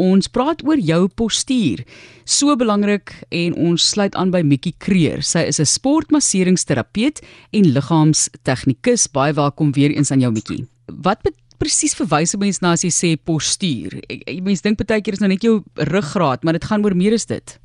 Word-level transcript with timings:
Ons 0.00 0.30
praat 0.32 0.62
oor 0.64 0.80
jou 0.80 1.02
postuur. 1.12 1.82
So 2.24 2.54
belangrik 2.56 3.12
en 3.36 3.56
ons 3.60 3.84
sluit 3.92 4.14
aan 4.16 4.32
by 4.32 4.40
Mikkie 4.46 4.72
Kreer. 4.80 5.20
Sy 5.20 5.44
is 5.50 5.60
'n 5.60 5.68
sportmasseringsterapeut 5.68 7.20
en 7.52 7.72
liggaamstegnikus. 7.76 9.12
Baie 9.12 9.34
welkom 9.34 9.72
weer 9.72 9.90
eens 9.90 10.10
aan 10.10 10.20
jou 10.20 10.32
Mikkie. 10.32 10.66
Wat 10.86 11.20
presies 11.58 11.94
verwys 11.94 12.34
mense 12.36 12.60
na 12.62 12.72
as 12.72 12.82
jy 12.82 12.90
sê 12.90 13.16
postuur? 13.16 14.00
Mense 14.42 14.62
dink 14.62 14.78
baie 14.78 15.02
keer 15.02 15.14
is 15.14 15.20
nou 15.20 15.28
net 15.28 15.42
jou 15.42 15.62
ruggraat, 15.76 16.44
maar 16.44 16.54
dit 16.54 16.64
gaan 16.64 16.84
oor 16.84 16.94
meer 16.94 17.12
as 17.12 17.26
dit. 17.26 17.60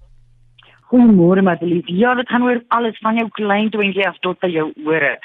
Goeiemôre 0.92 1.42
Madelief. 1.42 1.86
Ja, 1.88 2.14
dit 2.16 2.28
gaan 2.28 2.44
oor 2.44 2.62
alles 2.68 2.98
van 3.02 3.16
jou 3.16 3.30
klein 3.32 3.70
twintjie 3.72 4.08
af 4.08 4.20
tot 4.20 4.40
by 4.40 4.48
jou 4.48 4.74
ore. 4.86 5.18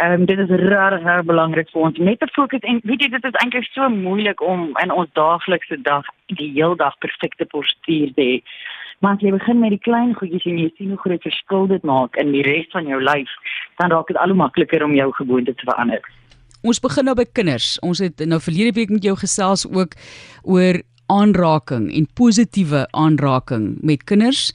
Ehm 0.00 0.12
um, 0.12 0.24
dit 0.24 0.38
is 0.38 0.48
regtig 0.48 1.02
baie 1.04 1.22
belangrik 1.28 1.68
vir 1.72 1.82
ons 1.86 1.98
net 2.00 2.18
te 2.22 2.28
fokus 2.32 2.62
en 2.70 2.78
weet 2.88 3.02
jy 3.04 3.08
dit 3.12 3.26
is 3.28 3.34
eintlik 3.42 3.66
so 3.68 3.88
moeilik 3.92 4.40
om 4.40 4.70
in 4.82 4.92
ons 4.94 5.10
daaglikse 5.18 5.76
dag 5.88 6.06
die 6.40 6.48
heel 6.54 6.76
dag 6.80 6.96
perfekte 7.04 7.44
postuur 7.52 8.14
te 8.16 8.24
hê. 8.28 8.38
Maar 9.04 9.18
as 9.18 9.26
jy 9.26 9.34
begin 9.34 9.60
met 9.60 9.74
die 9.76 9.82
klein 9.84 10.14
goedjies 10.16 10.46
en 10.48 10.58
jy 10.62 10.70
sien 10.78 10.94
hoe 10.94 11.02
groot 11.04 11.28
verskil 11.28 11.68
dit 11.68 11.84
maak 11.92 12.16
in 12.22 12.32
die 12.32 12.46
res 12.48 12.72
van 12.72 12.88
jou 12.88 13.02
lyf, 13.04 13.36
dan 13.76 13.92
raak 13.92 14.08
dit 14.08 14.16
al 14.16 14.32
hoe 14.32 14.40
makliker 14.40 14.84
om 14.88 14.96
jou 14.96 15.10
gewoontes 15.20 15.60
te 15.60 15.68
verander. 15.68 16.00
Ons 16.64 16.80
begin 16.80 17.08
nou 17.08 17.16
by 17.16 17.28
kinders. 17.36 17.76
Ons 17.84 18.00
het 18.04 18.24
nou 18.24 18.40
verlede 18.40 18.76
week 18.80 18.92
met 18.92 19.04
jou 19.04 19.16
gesels 19.20 19.66
ook 19.68 19.96
oor 20.44 20.80
aanraking 21.12 21.90
en 21.92 22.08
positiewe 22.16 22.86
aanraking 22.96 23.74
met 23.84 24.04
kinders 24.08 24.52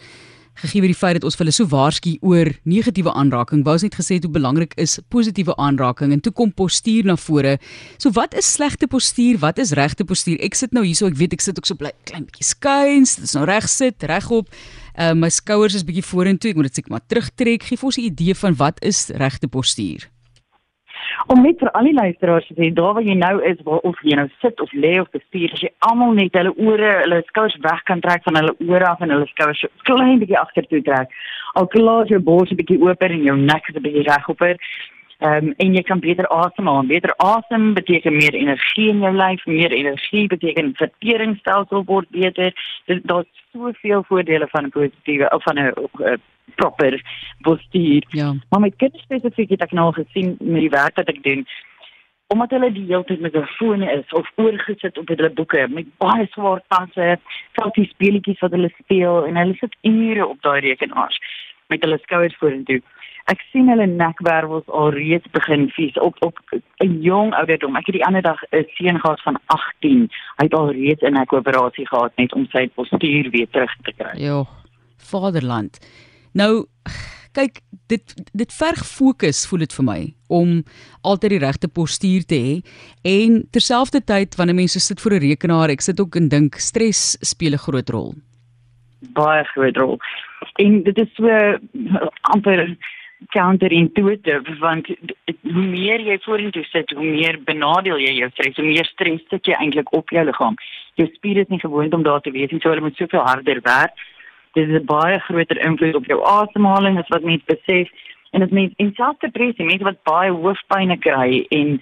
gegee 0.61 0.81
word 0.83 0.93
die 0.93 0.97
feit 0.97 1.17
dat 1.19 1.27
ons 1.27 1.37
hulle 1.39 1.53
so 1.55 1.67
waarsku 1.71 2.15
oor 2.25 2.51
negatiewe 2.63 3.11
aanraking. 3.13 3.63
Wou 3.65 3.75
ons 3.75 3.85
net 3.85 3.97
gesê 3.97 4.19
hoe 4.21 4.31
belangrik 4.31 4.75
is 4.81 4.97
positiewe 5.13 5.55
aanraking 5.61 6.13
en 6.15 6.23
toe 6.23 6.33
kom 6.35 6.53
postuur 6.53 7.05
na 7.09 7.17
vore. 7.19 7.57
So 7.97 8.13
wat 8.15 8.35
is 8.37 8.47
slegte 8.55 8.87
postuur? 8.87 9.39
Wat 9.43 9.59
is 9.59 9.75
regte 9.77 10.07
postuur? 10.07 10.39
Ek 10.45 10.55
sit 10.55 10.73
nou 10.75 10.85
hierso, 10.85 11.09
ek 11.11 11.19
weet 11.19 11.35
ek 11.37 11.45
sit 11.45 11.59
ook 11.59 11.67
so 11.67 11.75
bly 11.79 11.91
klein 12.07 12.27
bietjie 12.29 12.47
skuins. 12.47 13.17
Dit 13.19 13.29
is 13.29 13.35
nou 13.37 13.45
reg 13.49 13.69
sit, 13.71 14.07
regop. 14.09 14.49
Uh 14.95 15.13
my 15.13 15.29
skouers 15.29 15.75
is 15.75 15.83
bietjie 15.83 16.05
vorentoe. 16.07 16.53
Ek 16.53 16.59
moet 16.59 16.71
dit 16.71 16.81
seker 16.81 16.95
maar 16.95 17.05
terugtrek. 17.05 17.67
Gee 17.67 17.77
vir 17.77 17.91
ons 17.91 17.97
'n 17.99 18.07
idee 18.09 18.35
van 18.35 18.55
wat 18.55 18.79
is 18.81 19.09
regte 19.11 19.47
postuur? 19.47 20.09
Om 21.27 21.41
net 21.41 21.59
vir 21.59 21.71
al 21.71 21.89
die 21.89 21.93
luisteraars 21.93 22.47
te 22.47 22.55
sê 22.57 22.71
daar 22.73 22.93
waar 22.97 23.07
jy 23.07 23.15
nou 23.19 23.35
is 23.51 23.61
waar 23.67 23.83
of 23.89 23.99
jy 24.03 24.15
nou 24.19 24.27
sit 24.41 24.61
of 24.61 24.71
lê 24.73 24.93
of 25.01 25.09
bestuur 25.15 25.53
as 25.53 25.63
jy 25.65 25.71
almal 25.89 26.13
net 26.13 26.35
hulle 26.39 26.53
ore 26.69 26.91
hulle 27.03 27.21
skouers 27.29 27.57
weg 27.67 27.83
kan 27.89 28.01
trek 28.01 28.23
van 28.27 28.39
hulle 28.41 28.55
ore 28.67 28.89
af 28.89 29.01
en 29.01 29.13
hulle 29.15 29.29
skouers 29.33 29.65
klein 29.89 30.19
bietjie 30.19 30.39
agtertoe 30.39 30.81
trek. 30.89 31.13
Al 31.55 31.67
klaar 31.67 32.05
jou 32.11 32.19
bors 32.19 32.51
'n 32.51 32.59
bietjie 32.61 32.81
oop 32.81 33.01
en 33.01 33.23
jou 33.23 33.37
nek 33.37 33.69
'n 33.69 33.81
bietjie 33.81 34.07
regop 34.09 34.41
Ehm 35.19 35.47
um, 35.47 35.53
en 35.57 35.73
jy 35.73 35.81
kan 35.81 35.99
beter 35.99 36.27
asemhaal. 36.27 36.85
Beter 36.85 37.13
asem 37.17 37.73
beteken 37.73 38.15
meer 38.15 38.33
energie 38.33 38.89
in 38.89 38.99
jou 38.99 39.13
lyf, 39.15 39.45
meer 39.45 39.71
energie 39.71 40.27
beteken 40.27 40.73
verteringsstelsel 40.75 41.83
word 41.85 42.09
beter. 42.09 42.51
Dit 42.85 43.03
daar's 43.07 43.43
soveel 43.51 44.03
voordele 44.03 44.47
van 44.47 44.65
'n 44.65 44.69
positiewe 44.69 45.29
of 45.29 45.43
van 45.43 45.59
'n 45.59 45.73
uh, 45.99 46.17
proper 46.55 47.01
postuur. 47.41 48.03
Ja. 48.07 48.33
Maar 48.49 48.59
met 48.59 48.75
kinders 48.75 49.03
spesifiek 49.03 49.49
het 49.49 49.61
ek 49.61 49.71
nou 49.71 49.93
gesien 49.93 50.35
met 50.39 50.61
die 50.61 50.69
werk 50.69 50.95
wat 50.95 51.07
ek 51.07 51.23
doen 51.23 51.47
omdat 52.27 52.49
hulle 52.49 52.71
die 52.71 52.85
hele 52.85 53.03
tyd 53.03 53.19
met 53.19 53.33
hulle 53.33 53.47
fone 53.57 53.91
is 53.91 54.13
of 54.13 54.31
oorgesit 54.35 54.97
op 54.97 55.07
hulle 55.07 55.29
boeke 55.29 55.67
met 55.69 55.85
baie 55.97 56.25
swaar 56.31 56.61
tasse, 56.67 57.19
selfs 57.53 57.89
speletjies 57.89 58.39
wat 58.39 58.51
hulle 58.51 58.71
speel 58.79 59.25
en 59.25 59.35
hulle 59.35 59.53
sit 59.59 59.75
ure 59.81 60.27
op 60.27 60.41
daai 60.41 60.59
rekenaars 60.59 61.19
met 61.67 61.83
hulle 61.85 61.99
skouers 62.01 62.37
vorentoe 62.41 62.81
ek 63.31 63.41
sien 63.51 63.69
hulle 63.71 63.87
nekwervels 63.89 64.67
al 64.67 64.91
reeds 64.93 65.29
begin 65.33 65.69
vies 65.75 65.97
op 65.97 66.15
op 66.25 66.37
'n 66.83 67.01
jong 67.01 67.33
ouderdom. 67.33 67.75
Ek 67.75 67.85
het 67.85 67.95
die 67.95 68.05
ander 68.05 68.21
dag 68.21 68.41
'n 68.51 68.65
seun 68.77 68.99
gehad 68.99 69.21
van 69.21 69.37
18. 69.45 70.09
Hy 70.37 70.43
het 70.43 70.53
al 70.53 70.71
reeds 70.71 71.01
'n 71.01 71.13
nekoperasie 71.13 71.87
gehad 71.87 72.11
net 72.17 72.33
om 72.33 72.45
sy 72.51 72.67
postuur 72.67 73.29
weer 73.29 73.47
terug 73.49 73.75
te 73.83 73.93
kry. 73.97 74.13
Jo, 74.21 74.45
vaderland. 74.97 75.79
Nou 76.33 76.65
kyk, 77.35 77.59
dit 77.87 78.13
dit 78.33 78.53
verg 78.53 78.85
fokus 78.87 79.47
voel 79.47 79.65
dit 79.65 79.73
vir 79.73 79.85
my 79.85 80.01
om 80.27 80.63
altyd 81.01 81.35
die 81.35 81.43
regte 81.43 81.67
postuur 81.67 82.25
te 82.29 82.35
hê 82.35 82.53
en 83.03 83.41
terselfdertyd 83.51 84.35
wanneer 84.39 84.55
mense 84.55 84.79
sit 84.79 85.01
voor 85.01 85.13
'n 85.13 85.25
rekenaar, 85.29 85.69
ek 85.69 85.81
sit 85.81 85.99
ook 85.99 86.15
en 86.15 86.29
dink 86.29 86.55
stres 86.55 87.17
speel 87.21 87.53
'n 87.53 87.65
groot 87.67 87.89
rol. 87.89 88.13
Baie 89.13 89.43
groot 89.43 89.77
rol. 89.77 89.97
En 90.55 90.83
dit 90.83 90.97
is 90.97 91.13
so 91.15 91.27
amper 92.21 92.77
counterintuitive 93.33 94.57
want 94.59 94.87
hoe 95.41 95.65
meer 95.65 96.01
jy 96.03 96.17
vorentoe 96.25 96.63
sit, 96.69 96.91
hoe 96.95 97.05
meer 97.05 97.39
benadeel 97.47 97.99
jy 98.01 98.15
jou 98.19 98.29
stres, 98.33 98.57
hoe 98.59 98.65
meer 98.67 98.87
stres 98.89 99.23
sit 99.31 99.47
jy 99.47 99.57
eintlik 99.59 99.91
op 99.95 100.11
jou 100.13 100.23
liggaam. 100.25 100.57
Jou 100.99 101.07
spiere 101.13 101.45
is 101.45 101.51
nie 101.51 101.61
gewoond 101.63 101.93
om 101.93 102.03
daar 102.03 102.21
te 102.21 102.33
wees 102.35 102.51
nie, 102.51 102.61
so 102.63 102.71
hulle 102.71 102.85
moet 102.85 102.99
soveel 102.99 103.23
harder 103.25 103.61
werk. 103.63 103.95
Dit 104.55 104.69
is 104.69 104.81
'n 104.81 104.85
baie 104.85 105.19
groter 105.19 105.59
invloed 105.59 105.95
op 105.95 106.05
jou 106.05 106.19
asemhaling 106.23 106.97
as 106.99 107.09
wat 107.09 107.23
mense 107.23 107.45
besef 107.45 107.89
en 108.31 108.39
dit 108.39 108.51
mens 108.51 108.73
in 108.77 108.93
selfs 108.95 109.19
depressie, 109.19 109.65
mense 109.65 109.83
wat 109.83 110.03
baie 110.03 110.31
hoofpyn 110.31 110.99
kry 110.99 111.45
en 111.49 111.81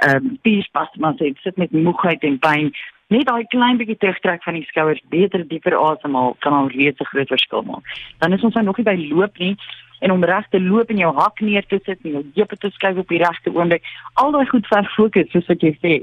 ehm 0.00 0.16
um, 0.16 0.36
spierspasmas 0.38 1.18
het, 1.18 1.36
sit 1.42 1.56
met 1.56 1.72
moegheid 1.72 2.22
en 2.22 2.38
pyn. 2.38 2.72
Net 3.08 3.26
daai 3.26 3.44
klein 3.46 3.76
bietjie 3.76 3.96
terugtrek 3.96 4.42
van 4.42 4.54
die 4.54 4.64
skouers, 4.64 5.00
beter 5.08 5.48
dieper 5.48 5.76
asemhaal 5.76 6.36
kan 6.38 6.52
al 6.52 6.68
reeds 6.68 7.00
'n 7.00 7.04
groot 7.04 7.28
verskil 7.28 7.62
maak. 7.62 7.84
Dan 8.18 8.32
is 8.32 8.42
ons 8.42 8.54
nou 8.54 8.64
nog 8.64 8.76
nie 8.76 8.84
by 8.84 8.96
loop 9.10 9.38
nie 9.38 9.56
en 10.00 10.12
om 10.12 10.24
reg 10.24 10.48
te 10.50 10.60
loop 10.60 10.90
en 10.90 11.00
jou 11.00 11.12
hak 11.16 11.40
neer 11.44 11.66
te 11.68 11.78
sit 11.84 11.98
en 12.04 12.16
jou 12.16 12.24
heupe 12.34 12.56
te 12.56 12.70
skuif 12.76 13.00
op 13.02 13.08
die 13.08 13.20
regte 13.22 13.52
oomblik. 13.54 13.86
Al 14.20 14.32
daai 14.32 14.46
goed 14.48 14.68
ver 14.72 14.88
fokus 14.96 15.28
soos 15.32 15.48
wat 15.52 15.64
jy 15.64 15.72
sê. 15.80 15.96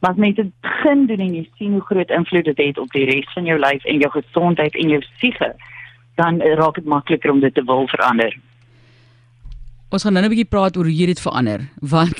Maar 0.00 0.14
as 0.14 0.22
mense 0.22 0.46
begin 0.64 1.06
doen 1.06 1.24
en 1.26 1.34
jy 1.34 1.42
sien 1.58 1.72
hoe 1.76 1.86
groot 1.88 2.10
invloed 2.10 2.46
dit 2.48 2.62
het 2.62 2.78
op 2.78 2.92
die 2.96 3.04
res 3.10 3.32
van 3.34 3.48
jou 3.48 3.58
lyf 3.60 3.84
en 3.84 4.00
jou 4.00 4.10
gesondheid 4.14 4.76
en 4.80 4.94
jou 4.94 5.00
siege, 5.20 5.50
dan 6.20 6.40
raak 6.60 6.78
dit 6.80 6.88
makliker 6.88 7.32
om 7.32 7.40
dit 7.40 7.54
te 7.54 7.64
wil 7.68 7.88
verander. 7.88 8.36
Ons 9.90 10.06
gaan 10.06 10.12
nou 10.12 10.24
'n 10.24 10.30
bietjie 10.30 10.52
praat 10.54 10.76
oor 10.76 10.84
hoe 10.84 10.96
jy 10.96 11.06
dit 11.06 11.20
verander, 11.20 11.60
want 11.80 12.18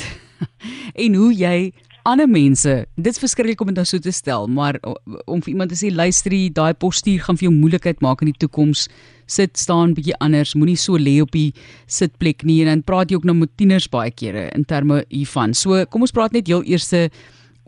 en 1.04 1.14
hoe 1.14 1.32
jy 1.32 1.72
ander 2.08 2.28
mense, 2.28 2.72
dit's 2.96 3.20
verskriklik 3.20 3.60
om 3.62 3.70
dit 3.70 3.78
nou 3.78 3.86
so 3.88 4.00
te 4.02 4.12
stel, 4.14 4.48
maar 4.48 4.78
om 5.26 5.40
vir 5.42 5.52
iemand 5.52 5.72
te 5.72 5.78
sê 5.78 5.90
luister 5.92 6.34
jy, 6.34 6.48
daai 6.54 6.74
postuur 6.78 7.24
gaan 7.26 7.38
vir 7.40 7.48
jou 7.48 7.54
moeilikheid 7.54 8.00
maak 8.04 8.24
in 8.24 8.30
die 8.32 8.40
toekoms. 8.40 8.86
Sit 9.30 9.60
staan 9.60 9.94
bietjie 9.94 10.16
anders, 10.24 10.56
moenie 10.58 10.78
so 10.80 10.98
lê 10.98 11.18
op 11.22 11.32
die 11.36 11.50
sitplek 11.90 12.44
nie 12.48 12.60
en 12.64 12.72
dan 12.72 12.84
praat 12.86 13.10
jy 13.10 13.20
ook 13.20 13.28
nou 13.28 13.36
met 13.42 13.52
tieners 13.60 13.86
baie 13.92 14.10
kere 14.10 14.48
in 14.56 14.66
terme 14.68 15.04
hiervan. 15.08 15.54
So 15.54 15.84
kom 15.92 16.06
ons 16.06 16.14
praat 16.16 16.34
net 16.36 16.50
heel 16.50 16.64
eers 16.66 16.90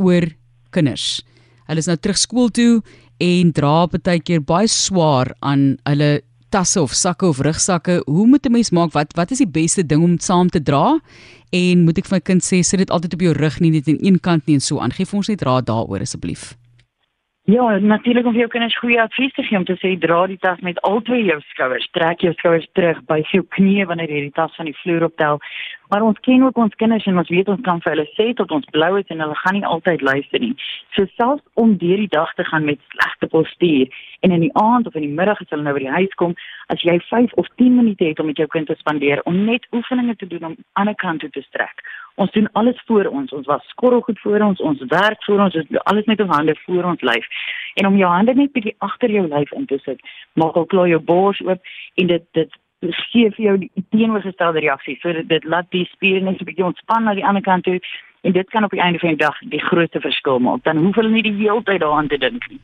oor 0.00 0.26
kinders. 0.74 1.22
Hulle 1.68 1.82
is 1.82 1.88
nou 1.90 1.98
terug 2.00 2.18
skool 2.18 2.50
toe 2.50 2.82
en 3.22 3.52
dra 3.54 3.86
baie 3.92 4.20
keer 4.20 4.42
baie 4.42 4.68
swaar 4.68 5.34
aan 5.40 5.76
hulle 5.86 6.22
tasse 6.52 6.80
of 6.80 6.92
sakke 6.92 7.26
of 7.26 7.40
rugsakke. 7.40 8.02
Hoe 8.04 8.26
moet 8.26 8.46
'n 8.46 8.52
mens 8.52 8.70
maak? 8.70 8.92
Wat 8.92 9.12
wat 9.16 9.30
is 9.30 9.38
die 9.38 9.52
beste 9.60 9.86
ding 9.86 10.02
om 10.02 10.18
saam 10.18 10.48
te 10.48 10.62
dra? 10.62 11.00
En 11.50 11.84
moet 11.84 11.98
ek 11.98 12.06
vir 12.06 12.16
my 12.16 12.20
kind 12.20 12.42
sê 12.42 12.62
sit 12.62 12.78
dit 12.78 12.90
altyd 12.90 13.14
op 13.14 13.20
jou 13.20 13.32
rug 13.32 13.60
nie 13.60 13.70
net 13.70 13.88
aan 13.88 13.98
een 14.00 14.20
kant 14.20 14.46
nie 14.46 14.54
en 14.54 14.60
so 14.60 14.78
aan. 14.78 14.92
Geef 14.92 15.14
ons 15.14 15.28
net 15.28 15.42
raad 15.42 15.66
daaroor 15.66 16.00
asseblief. 16.00 16.56
Ja, 17.44 17.78
natuurlik 17.78 18.26
om 18.26 18.32
vir 18.32 18.44
jou 18.44 18.50
kinders 18.52 18.78
goeie 18.78 19.00
advies 19.02 19.32
te 19.34 19.42
gee 19.42 19.58
om 19.58 19.64
te 19.66 19.74
sê 19.82 19.96
dra 19.98 20.26
die 20.30 20.38
tas 20.38 20.60
met 20.62 20.78
al 20.86 21.00
twee 21.02 21.24
jou 21.26 21.40
skouers. 21.40 21.88
Trek 21.90 22.20
jou 22.22 22.32
skouers 22.32 22.68
terug 22.72 23.00
by 23.08 23.18
jou 23.32 23.42
knieë 23.56 23.86
wanneer 23.90 24.12
jy 24.14 24.20
die 24.28 24.36
tas 24.36 24.54
van 24.54 24.70
die 24.70 24.76
vloer 24.82 25.08
optel. 25.08 25.40
Maar 25.92 26.02
ons 26.02 26.20
ken 26.24 26.42
ook 26.42 26.56
ons 26.56 26.74
kinders 26.80 27.06
en 27.06 27.18
ons 27.20 27.28
weet 27.28 27.48
ons 27.52 27.60
kan 27.68 27.80
vir 27.84 27.92
hulle 27.92 28.08
sê 28.16 28.30
tot 28.36 28.52
ons 28.56 28.68
blou 28.72 28.92
is 28.96 29.10
en 29.12 29.20
hulle 29.20 29.38
gaan 29.42 29.58
nie 29.58 29.66
altyd 29.74 30.00
luister 30.00 30.40
nie. 30.40 30.54
So 30.96 31.04
selfs 31.20 31.44
om 31.60 31.74
deur 31.82 32.00
die 32.00 32.12
dag 32.14 32.32
te 32.38 32.46
gaan 32.48 32.64
met 32.64 32.80
slegte 32.94 33.28
postuur 33.34 33.92
en 34.24 34.32
in 34.38 34.46
die 34.46 34.54
aand 34.62 34.88
of 34.88 34.96
in 34.96 35.04
die 35.04 35.16
middag 35.20 35.42
as 35.44 35.52
hulle 35.52 35.66
nou 35.66 35.76
by 35.76 35.84
die 35.84 35.96
huis 35.98 36.14
kom, 36.22 36.32
as 36.72 36.80
jy 36.80 36.96
5 37.10 37.36
of 37.42 37.50
10 37.60 37.76
minute 37.76 38.08
het 38.08 38.24
om 38.24 38.32
met 38.32 38.40
jou 38.40 38.48
kind 38.56 38.72
te 38.72 38.78
spandeer 38.80 39.20
om 39.28 39.44
net 39.44 39.68
oefeninge 39.76 40.16
te 40.16 40.30
doen 40.32 40.48
om 40.48 40.54
aan 40.54 40.62
die 40.62 40.70
ander 40.84 40.98
kant 41.04 41.20
toe 41.20 41.30
te 41.36 41.44
strek 41.50 41.84
Ons 42.14 42.30
doen 42.30 42.48
alles 42.52 42.82
voor 42.86 43.04
ons. 43.04 43.32
Ons 43.32 43.46
was 43.46 43.68
skorrelgoed 43.68 44.20
voor 44.20 44.40
ons, 44.40 44.60
ons 44.60 44.84
werk 44.88 45.24
voor 45.24 45.40
ons, 45.40 45.54
ons 45.54 45.68
doen 45.68 45.82
alles 45.82 46.04
met 46.04 46.20
ons 46.20 46.34
hande 46.36 46.56
voor 46.64 46.84
ons 46.84 47.00
lyf. 47.00 47.26
En 47.74 47.86
om 47.86 47.96
jou 47.96 48.10
hande 48.10 48.34
net 48.34 48.52
bietjie 48.52 48.74
agter 48.78 49.10
jou 49.10 49.28
lyf 49.28 49.52
in 49.56 49.66
te 49.66 49.78
sit, 49.84 50.00
maak 50.32 50.56
al 50.56 50.68
klaar 50.68 50.88
jou 50.88 51.00
bors 51.00 51.40
oop 51.40 51.72
en 51.94 52.12
dit 52.12 52.26
dit 52.32 52.58
gee 52.90 53.30
vir 53.30 53.44
jou 53.44 53.58
die 53.58 53.70
teenoorgestelde 53.90 54.60
reaksie. 54.60 54.98
So 55.00 55.12
dit, 55.12 55.28
dit 55.28 55.44
laat 55.44 55.70
die 55.70 55.84
spiere 55.92 56.20
net 56.20 56.40
'n 56.40 56.44
bietjie 56.44 56.64
ontspan 56.64 57.04
na 57.04 57.14
die 57.14 57.26
ander 57.26 57.42
kant 57.42 57.64
toe 57.64 57.80
en 58.22 58.32
dit 58.32 58.50
kan 58.50 58.64
op 58.64 58.70
die 58.70 58.80
einde 58.80 58.98
van 58.98 59.08
die 59.08 59.24
dag 59.24 59.38
die 59.38 59.60
grootste 59.60 60.00
verskil 60.00 60.38
maak. 60.38 60.62
Dan 60.62 60.76
hoef 60.76 60.94
hulle 60.94 61.10
nie 61.10 61.22
die 61.22 61.34
hele 61.34 61.62
tyd 61.62 61.80
daaraan 61.80 62.08
te 62.08 62.18
dink 62.18 62.48
nie. 62.50 62.60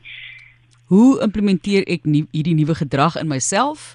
Hoe 0.89 1.19
implementeer 1.21 1.83
ek 1.85 2.07
nie, 2.09 2.23
hierdie 2.33 2.55
nuwe 2.57 2.73
gedrag 2.73 3.13
in 3.19 3.27
myself? 3.29 3.91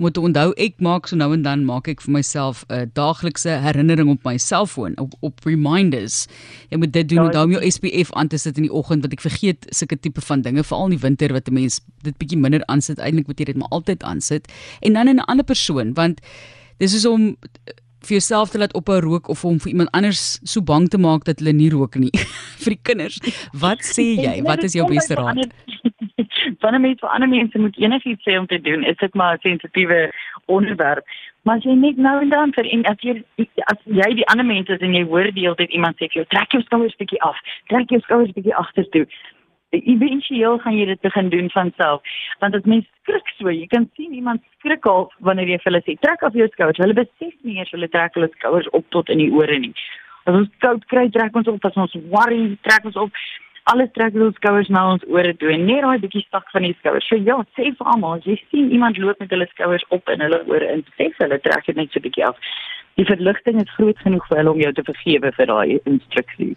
Om 0.00 0.06
te 0.16 0.22
onthou, 0.24 0.54
ek 0.56 0.78
maak 0.80 1.10
so 1.10 1.16
nou 1.20 1.28
en 1.36 1.42
dan 1.44 1.66
maak 1.68 1.90
ek 1.92 2.00
vir 2.00 2.14
myself 2.14 2.62
'n 2.68 2.72
uh, 2.72 2.86
daaglikse 2.96 3.58
herinnering 3.60 4.08
op 4.08 4.24
my 4.24 4.38
selfoon 4.40 4.96
op, 4.96 5.12
op 5.20 5.44
reminders. 5.44 6.24
Jy 6.70 6.78
moet 6.80 6.92
dit 6.92 7.08
doen 7.08 7.28
ja, 7.28 7.42
om 7.44 7.52
jou 7.52 7.60
SPF 7.70 8.12
aan 8.16 8.32
te 8.32 8.38
sit 8.38 8.56
in 8.56 8.64
die 8.64 8.72
oggend 8.72 9.04
want 9.04 9.12
ek 9.12 9.20
vergeet 9.20 9.68
sulke 9.68 10.00
tipe 10.00 10.24
van 10.24 10.40
dinge 10.40 10.64
veral 10.64 10.88
in 10.88 10.96
die 10.96 11.04
winter 11.04 11.32
wat 11.36 11.48
'n 11.48 11.54
mens 11.54 11.80
dit 12.02 12.16
bietjie 12.16 12.40
minder 12.40 12.64
aansit. 12.72 12.98
Eintlik 12.98 13.26
moet 13.26 13.38
jy 13.38 13.44
dit 13.52 13.56
maar 13.56 13.68
altyd 13.68 14.02
aansit. 14.02 14.48
En 14.80 14.92
dan 14.92 15.08
in 15.08 15.20
'n 15.20 15.28
ander 15.28 15.44
persoon 15.44 15.92
want 15.94 16.20
dis 16.78 16.94
is 16.94 17.04
om 17.04 17.36
vir 18.00 18.16
jouself 18.16 18.50
te 18.50 18.58
laat 18.58 18.72
ophou 18.72 19.00
rook 19.00 19.28
of 19.28 19.44
om 19.44 19.60
vir 19.60 19.72
iemand 19.72 19.90
anders 19.92 20.38
so 20.44 20.62
bang 20.62 20.88
te 20.88 20.98
maak 20.98 21.24
dat 21.24 21.40
hulle 21.40 21.52
nie 21.52 21.70
rook 21.70 21.96
nie 21.96 22.12
vir 22.62 22.70
die 22.70 22.82
kinders. 22.82 23.20
Wat 23.52 23.84
sê 23.84 24.16
jy? 24.16 24.42
Wat 24.42 24.64
is 24.64 24.72
jou 24.72 24.88
beste 24.88 25.14
raad? 25.14 25.44
wanneer 26.62 26.80
mense 26.80 27.00
vir 27.04 27.14
ander 27.14 27.28
mense 27.28 27.58
moet 27.58 27.78
enigiets 27.78 28.26
sê 28.26 28.36
om 28.38 28.46
te 28.46 28.60
doen, 28.60 28.84
is 28.84 28.96
dit 28.96 29.14
maar 29.14 29.34
'n 29.36 29.40
sensitiewe 29.40 30.12
onderwerp. 30.46 31.04
Maar 31.42 31.56
as 31.56 31.64
jy 31.64 31.74
net 31.74 31.96
nou 31.96 32.20
en 32.20 32.28
dan 32.28 32.52
vir 32.52 32.66
en 32.66 32.84
as 32.84 33.00
jy 33.00 33.22
as 33.72 33.78
jy 33.84 34.14
die 34.14 34.26
ander 34.26 34.44
mense 34.44 34.78
en 34.80 34.94
jy 34.94 35.04
hoor 35.04 35.30
die 35.32 35.46
hele 35.46 35.54
tyd 35.54 35.70
iemand 35.70 35.96
sê 35.96 36.08
vir 36.10 36.22
jou 36.22 36.26
trek 36.34 36.52
jou 36.52 36.62
skouers 36.62 36.96
bietjie 36.96 37.22
af, 37.22 37.36
trek 37.68 37.90
jou 37.90 38.00
skouers 38.00 38.32
bietjie 38.32 38.54
agtertoe. 38.54 39.06
Eventueel 39.70 40.58
gaan 40.58 40.76
jy 40.76 40.84
dit 40.86 41.00
begin 41.00 41.28
doen 41.28 41.50
van 41.50 41.72
self, 41.76 42.02
want 42.40 42.54
as 42.54 42.64
mens 42.64 42.86
skrik 43.02 43.28
so, 43.36 43.50
jy 43.50 43.66
kan 43.66 43.90
sien 43.96 44.12
iemand 44.12 44.42
skrik 44.58 44.86
al 44.86 45.12
wanneer 45.20 45.48
jy 45.48 45.58
vir 45.58 45.72
hulle 45.72 45.82
sê 45.86 45.96
trek 46.00 46.22
af 46.22 46.34
jou 46.34 46.48
skouers. 46.48 46.78
Hulle 46.78 46.94
besef 46.94 47.34
nie 47.42 47.58
eers 47.58 47.72
hulle 47.76 47.88
trek 47.88 48.14
hulle 48.14 48.30
skouers 48.38 48.68
op 48.72 48.84
tot 48.90 49.08
in 49.08 49.18
die 49.18 49.32
ore 49.32 49.58
nie. 49.58 49.74
As 50.28 50.34
ons 50.36 50.48
koud 50.60 50.84
kry, 50.92 51.08
trek 51.08 51.36
ons 51.36 51.48
op, 51.48 51.64
as 51.64 51.76
ons 51.76 51.94
worry, 52.12 52.56
trek 52.66 52.84
ons 52.84 52.96
op 52.96 53.12
alles 53.72 53.90
trek 53.96 54.16
ons 54.16 54.36
skouers 54.40 54.70
na 54.72 54.84
ons 54.94 55.04
ore 55.12 55.34
toe 55.40 55.52
en 55.52 55.66
net 55.68 55.84
daai 55.84 56.00
bietjie 56.02 56.24
stak 56.26 56.48
van 56.54 56.64
die 56.66 56.74
skouers. 56.78 57.06
So 57.10 57.20
ja, 57.28 57.36
sê 57.58 57.70
vir 57.76 57.92
almal, 57.92 58.18
as 58.18 58.28
jy 58.28 58.38
sien 58.48 58.72
iemand 58.74 58.98
loop 59.02 59.20
met 59.22 59.32
hulle 59.34 59.48
skouers 59.52 59.84
op 59.94 60.08
en 60.12 60.24
hulle 60.24 60.40
ore 60.48 60.72
in, 60.74 60.84
sê 60.96 61.10
vir 61.12 61.26
hulle 61.26 61.40
trek 61.44 61.68
dit 61.68 61.80
net 61.80 61.92
so 61.92 62.04
bietjie 62.04 62.26
af. 62.28 62.40
Die 62.98 63.06
verligting 63.08 63.60
is 63.62 63.74
groot 63.76 64.00
genoeg 64.04 64.24
vir 64.30 64.40
hulle 64.40 64.54
om 64.56 64.62
jou 64.64 64.72
te 64.74 64.86
vergewe 64.88 65.32
vir 65.36 65.52
daai 65.52 65.78
instruksie. 65.84 66.54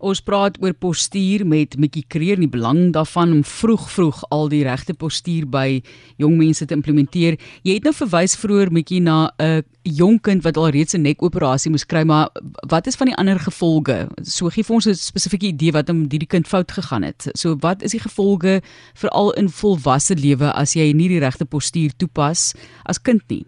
Ons 0.00 0.22
praat 0.24 0.54
oor 0.64 0.72
postuur 0.80 1.42
met 1.44 1.74
Mikkie 1.76 2.06
Kreer 2.08 2.38
en 2.38 2.46
die 2.46 2.52
belang 2.52 2.78
daarvan 2.94 3.34
om 3.34 3.42
vroeg 3.44 3.82
vroeg 3.92 4.22
al 4.32 4.48
die 4.48 4.62
regte 4.64 4.94
postuur 4.96 5.44
by 5.52 5.82
jong 6.22 6.38
mense 6.38 6.64
te 6.64 6.72
implementeer. 6.72 7.36
Jy 7.68 7.76
het 7.76 7.84
nou 7.84 7.92
verwys 7.92 8.38
vroeër 8.40 8.72
Mikkie 8.72 9.02
na 9.04 9.28
'n 9.38 9.62
jong 9.84 10.20
kind 10.20 10.42
wat 10.42 10.56
alreeds 10.56 10.94
'n 10.94 11.02
nekoperasie 11.02 11.70
moes 11.70 11.84
kry, 11.84 12.04
maar 12.04 12.30
wat 12.68 12.86
is 12.86 12.96
van 12.96 13.08
die 13.08 13.16
ander 13.16 13.38
gevolge? 13.38 14.08
So 14.22 14.48
gee 14.48 14.64
vir 14.64 14.74
ons 14.74 14.86
'n 14.86 14.94
spesifieke 14.94 15.46
idee 15.46 15.72
wat 15.72 15.90
om 15.90 16.08
hierdie 16.08 16.28
kind 16.28 16.48
fout 16.48 16.72
gegaan 16.72 17.02
het. 17.02 17.28
So 17.34 17.56
wat 17.60 17.82
is 17.82 17.92
die 17.92 18.00
gevolge 18.00 18.62
veral 18.94 19.32
in 19.32 19.48
volwasse 19.48 20.14
lewe 20.14 20.52
as 20.52 20.72
jy 20.72 20.92
nie 20.92 21.08
die 21.08 21.20
regte 21.20 21.44
postuur 21.44 21.90
toepas 21.96 22.54
as 22.86 22.98
kind 22.98 23.22
nie? 23.28 23.44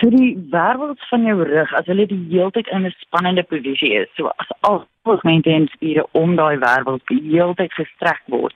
So 0.00 0.10
die 0.10 0.30
wervels 0.50 1.08
van 1.08 1.26
jou 1.28 1.42
rug 1.44 1.72
as 1.78 1.86
hulle 1.86 2.06
die 2.06 2.22
hele 2.30 2.50
tyd 2.56 2.68
in 2.68 2.86
'n 2.86 2.94
spannende 3.04 3.42
posisie 3.42 3.92
is 4.02 4.08
so 4.16 4.32
as 4.44 4.52
al 4.60 4.86
segmente 5.04 5.50
en 5.50 5.68
spiere 5.68 6.06
om 6.12 6.36
daai 6.36 6.58
wervels 6.58 7.02
die 7.08 7.20
hele 7.30 7.54
tyd 7.54 7.72
gestrek 7.72 8.22
word 8.26 8.54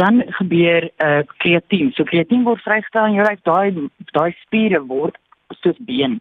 dan 0.00 0.22
gebeur 0.38 0.82
'n 0.84 1.06
uh, 1.06 1.22
kreatien. 1.36 1.92
So 1.92 2.04
kreatien 2.04 2.44
word 2.44 2.62
vrygestel 2.62 3.04
en 3.04 3.14
jy 3.14 3.24
raak 3.26 3.42
daai 3.44 3.90
daai 4.16 4.32
spiere 4.44 4.80
word 4.86 5.16
soos 5.60 5.76
been. 5.78 6.20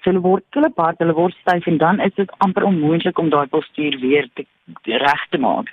So 0.00 0.10
hulle 0.10 0.22
word 0.24 0.44
hulle 0.56 0.70
part 0.70 0.98
hulle 0.98 1.14
word 1.14 1.36
styf 1.40 1.66
en 1.66 1.76
dan 1.76 2.00
is 2.00 2.14
dit 2.14 2.30
amper 2.38 2.64
onmoontlik 2.64 3.18
om 3.18 3.28
daai 3.30 3.46
postuur 3.46 3.98
weer 4.00 4.28
te 4.34 4.46
reg 5.04 5.22
te 5.30 5.38
maak. 5.38 5.68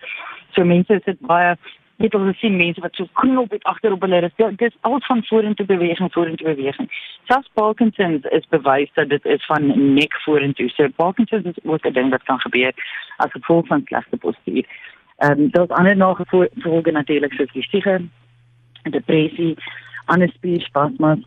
So 0.55 0.65
mense 0.65 0.99
sit 1.05 1.19
baie 1.19 1.55
dit 1.97 2.15
ons 2.15 2.39
sien 2.39 2.55
mense 2.55 2.81
wat 2.81 2.95
so 2.95 3.09
knop 3.21 3.51
het 3.51 3.63
agter 3.63 3.91
op 3.91 4.01
hulle 4.05 4.19
rug. 4.19 4.33
Dit 4.35 4.61
is 4.61 4.77
al 4.81 4.99
van 5.07 5.23
vorentoe 5.25 5.65
beweging, 5.65 6.11
vorentoe 6.13 6.53
beweging. 6.55 6.89
Selfs 7.25 7.49
Parkinson's 7.53 8.25
is 8.37 8.45
bewys 8.49 8.91
dat 8.93 9.09
dit 9.09 9.25
is 9.25 9.45
van 9.45 9.93
nek 9.93 10.13
vorentoe. 10.25 10.69
So 10.69 10.87
Parkinson's 10.95 11.45
is 11.45 11.63
ook 11.63 11.87
'n 11.87 11.93
ding 11.93 12.09
wat 12.09 12.23
kan 12.23 12.39
gebeur 12.39 12.73
as 13.17 13.31
gevolg 13.31 13.67
van 13.67 13.81
slegte 13.85 14.17
postuur. 14.17 14.65
Ehm 15.17 15.31
um, 15.31 15.51
daar's 15.51 15.69
ander 15.69 15.97
nagevolge 15.97 16.91
natuurlik 16.91 17.33
soos 17.33 17.51
fisieke 17.51 18.01
depressie, 18.83 19.55
ander 20.05 20.29
spierspasmas 20.29 21.19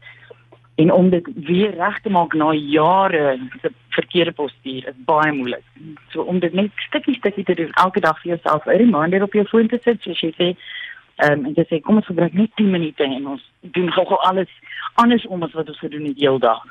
en 0.80 0.92
om 0.92 1.10
dit 1.10 1.26
weer 1.34 1.74
reg 1.76 2.00
te 2.00 2.10
maak 2.10 2.34
na 2.34 2.52
jare 2.52 3.38
se 3.62 3.72
verkeerde 3.96 4.32
postuur 4.32 4.86
is 4.88 5.00
baie 5.08 5.32
moeilik. 5.32 5.64
So 6.12 6.22
om 6.22 6.40
dit 6.40 6.52
net 6.56 6.84
stukkie 6.88 7.16
stukkie 7.18 7.44
te 7.44 7.56
doen 7.58 7.72
elke 7.84 8.00
dag 8.00 8.20
vir 8.22 8.32
jouself, 8.34 8.66
'n 8.66 8.80
reminder 8.84 9.22
op 9.22 9.32
jou 9.32 9.44
foon 9.44 9.68
te 9.68 9.78
sit 9.82 10.02
soos 10.02 10.20
jy 10.20 10.32
sê. 10.40 10.48
Ehm 11.16 11.38
um, 11.38 11.46
en 11.46 11.54
jy 11.54 11.64
sê 11.68 11.80
kom 11.80 11.96
ons 11.96 12.06
gebruik 12.06 12.32
net 12.32 12.50
10 12.56 12.70
minute 12.70 13.04
en 13.04 13.26
ons 13.26 13.42
doen 13.60 13.92
gou-gou 13.92 14.18
alles 14.30 14.52
anders 14.94 15.26
om 15.26 15.42
as 15.42 15.52
wat 15.52 15.68
ons 15.68 15.78
gedoen 15.78 16.04
het 16.04 16.16
heeldag. 16.16 16.64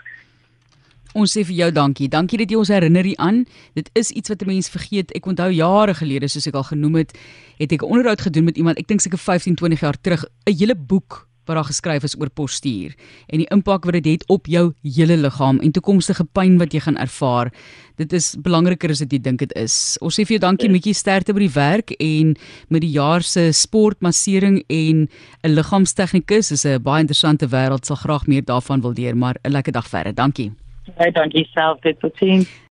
Ons 1.14 1.38
sê 1.38 1.46
vir 1.46 1.56
jou 1.56 1.72
dankie. 1.72 2.10
Dankie 2.10 2.38
dat 2.38 2.50
jy 2.50 2.58
ons 2.58 2.70
herinner 2.70 3.04
hieraan. 3.04 3.46
Dit 3.74 3.90
is 3.94 4.12
iets 4.12 4.30
wat 4.30 4.42
'n 4.42 4.46
mens 4.46 4.70
vergeet. 4.70 5.12
Ek 5.16 5.26
onthou 5.26 5.50
jare 5.52 5.94
gelede, 5.94 6.28
soos 6.28 6.48
ek 6.48 6.54
al 6.54 6.64
genoem 6.64 6.96
het, 6.96 7.18
het 7.58 7.72
ek 7.72 7.82
'n 7.82 7.92
onderhoud 7.92 8.22
gedoen 8.22 8.44
met 8.44 8.58
iemand, 8.58 8.78
ek 8.78 8.88
dink 8.88 9.02
seker 9.02 9.18
15, 9.18 9.56
20 9.56 9.80
jaar 9.80 10.02
terug, 10.02 10.26
'n 10.46 10.58
hele 10.58 10.76
boek 10.76 11.29
wat 11.50 11.58
daar 11.58 11.70
geskryf 11.72 12.06
is 12.06 12.16
oor 12.20 12.30
postuur 12.30 12.94
en 13.28 13.42
die 13.42 13.50
impak 13.50 13.90
wat 13.90 13.98
dit 13.98 14.06
het, 14.06 14.20
het 14.20 14.30
op 14.30 14.48
jou 14.48 14.74
hele 14.84 15.18
liggaam 15.18 15.60
en 15.64 15.72
toekomstige 15.72 16.26
pyn 16.36 16.58
wat 16.60 16.74
jy 16.74 16.82
gaan 16.86 16.98
ervaar. 16.98 17.52
Dit 18.00 18.14
is 18.16 18.36
belangriker 18.40 18.92
as 18.94 19.02
wat 19.04 19.12
jy 19.12 19.20
dink 19.24 19.42
dit 19.44 19.54
is. 19.60 19.98
Ons 20.04 20.20
sê 20.20 20.26
vir 20.28 20.38
jou 20.38 20.44
dankie 20.46 20.70
Mikkie 20.72 20.96
sterkte 20.96 21.36
by 21.36 21.44
die 21.44 21.54
werk 21.56 21.94
en 22.00 22.36
met 22.70 22.84
die 22.86 22.94
jaar 22.96 23.26
se 23.26 23.50
sportmassering 23.52 24.64
en 24.68 25.08
'n 25.44 25.54
liggaamstegnikus 25.56 26.52
is 26.52 26.66
'n 26.66 26.82
baie 26.82 27.02
interessante 27.02 27.48
wêreld. 27.48 27.86
Sal 27.86 27.96
graag 27.96 28.28
meer 28.28 28.46
daarvan 28.46 28.82
wil 28.82 28.94
leer, 28.94 29.16
maar 29.16 29.36
'n 29.44 29.52
lekker 29.52 29.74
dag 29.74 29.88
verder. 29.88 30.14
Dankie. 30.14 30.52
Baie 30.98 31.12
dankie 31.12 31.48
self 31.54 31.80
dit 31.82 32.00
tot 32.00 32.16
sien. 32.18 32.48